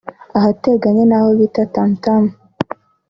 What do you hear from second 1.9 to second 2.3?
Tam